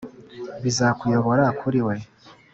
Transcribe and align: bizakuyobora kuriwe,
bizakuyobora 0.63 1.45
kuriwe, 1.59 1.95